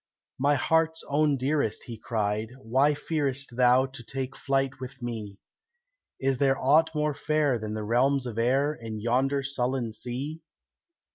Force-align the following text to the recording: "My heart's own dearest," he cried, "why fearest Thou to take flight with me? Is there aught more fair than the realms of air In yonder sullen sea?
"My 0.39 0.55
heart's 0.55 1.03
own 1.09 1.37
dearest," 1.37 1.83
he 1.83 1.95
cried, 1.99 2.49
"why 2.57 2.95
fearest 2.95 3.55
Thou 3.55 3.85
to 3.85 4.01
take 4.03 4.35
flight 4.35 4.79
with 4.79 4.99
me? 4.99 5.37
Is 6.19 6.39
there 6.39 6.57
aught 6.57 6.89
more 6.95 7.13
fair 7.13 7.59
than 7.59 7.75
the 7.75 7.83
realms 7.83 8.25
of 8.25 8.39
air 8.39 8.73
In 8.73 8.99
yonder 8.99 9.43
sullen 9.43 9.91
sea? 9.91 10.41